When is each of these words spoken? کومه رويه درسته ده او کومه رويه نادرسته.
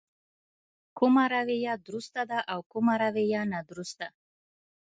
کومه 0.97 1.25
رويه 1.33 1.73
درسته 1.87 2.21
ده 2.29 2.39
او 2.51 2.59
کومه 2.71 2.95
رويه 3.01 3.41
نادرسته. 3.53 4.07